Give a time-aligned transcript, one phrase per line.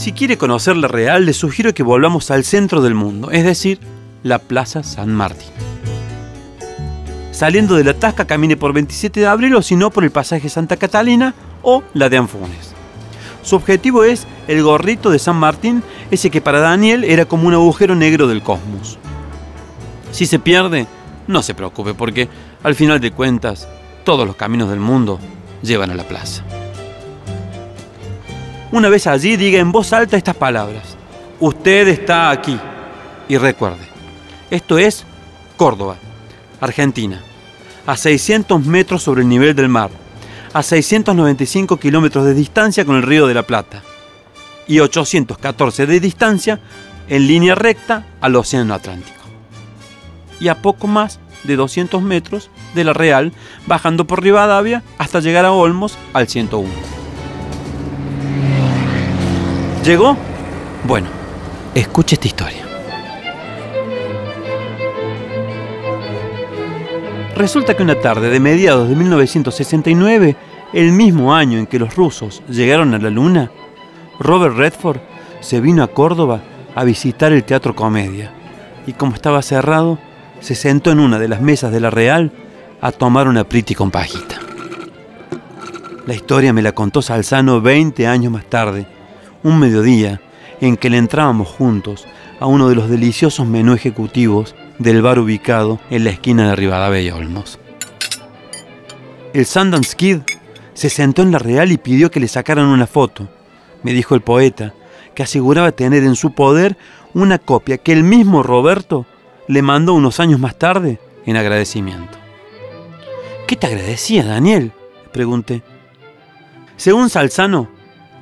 [0.00, 3.78] Si quiere conocer la real, le sugiero que volvamos al centro del mundo, es decir,
[4.22, 5.50] la Plaza San Martín.
[7.32, 10.48] Saliendo de la Tasca, camine por 27 de abril o si no por el pasaje
[10.48, 12.72] Santa Catalina o la de Anfunes.
[13.42, 17.52] Su objetivo es el gorrito de San Martín, ese que para Daniel era como un
[17.52, 18.98] agujero negro del cosmos.
[20.12, 20.86] Si se pierde,
[21.26, 22.30] no se preocupe porque
[22.62, 23.68] al final de cuentas
[24.04, 25.20] todos los caminos del mundo
[25.60, 26.42] llevan a la plaza.
[28.72, 30.96] Una vez allí diga en voz alta estas palabras.
[31.40, 32.58] Usted está aquí.
[33.28, 33.84] Y recuerde,
[34.50, 35.04] esto es
[35.56, 35.96] Córdoba,
[36.60, 37.20] Argentina,
[37.86, 39.90] a 600 metros sobre el nivel del mar,
[40.52, 43.82] a 695 kilómetros de distancia con el río de la Plata
[44.66, 46.60] y 814 de distancia
[47.08, 49.18] en línea recta al Océano Atlántico.
[50.38, 53.32] Y a poco más de 200 metros de la Real,
[53.66, 56.99] bajando por Rivadavia hasta llegar a Olmos al 101.
[59.84, 60.16] ¿Llegó?
[60.84, 61.08] Bueno,
[61.74, 62.66] escuche esta historia.
[67.34, 70.36] Resulta que una tarde de mediados de 1969,
[70.74, 73.50] el mismo año en que los rusos llegaron a la Luna,
[74.18, 74.98] Robert Redford
[75.40, 76.42] se vino a Córdoba
[76.74, 78.30] a visitar el Teatro Comedia
[78.86, 79.98] y como estaba cerrado,
[80.40, 82.32] se sentó en una de las mesas de la Real
[82.82, 84.38] a tomar una priti con pajita.
[86.06, 88.86] La historia me la contó Salzano 20 años más tarde,
[89.42, 90.20] un mediodía
[90.60, 92.06] en que le entrábamos juntos
[92.38, 97.00] a uno de los deliciosos menús ejecutivos del bar ubicado en la esquina de Rivadavia
[97.00, 97.58] y Olmos.
[99.32, 100.18] El Sundance Kid
[100.74, 103.28] se sentó en la Real y pidió que le sacaran una foto,
[103.82, 104.74] me dijo el poeta,
[105.14, 106.76] que aseguraba tener en su poder
[107.14, 109.06] una copia que el mismo Roberto
[109.48, 112.18] le mandó unos años más tarde en agradecimiento.
[113.46, 114.72] ¿Qué te agradecía, Daniel?
[115.12, 115.62] pregunté.
[116.76, 117.68] Según Salzano,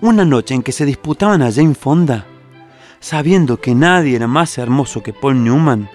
[0.00, 2.26] una noche en que se disputaban a Jane Fonda,
[3.00, 5.88] sabiendo que nadie era más hermoso que Paul Newman,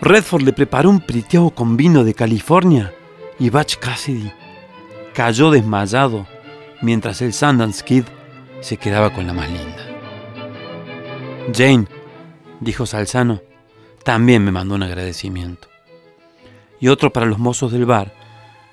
[0.00, 2.92] Redford le preparó un priteado con vino de California
[3.38, 4.32] y Batch Cassidy
[5.12, 6.26] cayó desmayado
[6.80, 8.04] mientras el Sundance Kid
[8.60, 9.86] se quedaba con la más linda.
[11.54, 11.86] Jane,
[12.60, 13.42] dijo Salzano,
[14.04, 15.68] también me mandó un agradecimiento.
[16.78, 18.14] Y otro para los mozos del bar,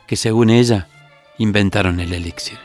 [0.05, 0.87] que según ella
[1.37, 2.57] inventaron el elixir.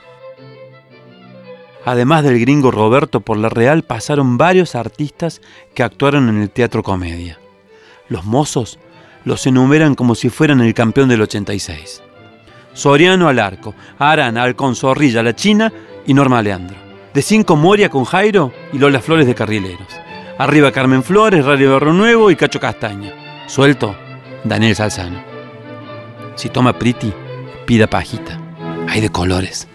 [1.84, 5.40] Además del gringo Roberto por la Real pasaron varios artistas
[5.74, 7.38] que actuaron en el teatro comedia.
[8.08, 8.78] Los mozos
[9.24, 12.02] los enumeran como si fueran el campeón del 86.
[12.72, 15.72] Soriano al arco, Arana, Alcón, Zorrilla, La China
[16.06, 16.76] y Norma Leandro.
[17.12, 19.88] De cinco Moria con Jairo y Lola Flores de Carrileros.
[20.38, 23.12] Arriba Carmen Flores, Radio Barro Nuevo y Cacho Castaña.
[23.46, 23.94] Suelto,
[24.44, 25.22] Daniel Salzano.
[26.36, 27.12] Si toma Priti,
[27.66, 28.40] pida pajita.
[28.88, 29.68] Hay de colores.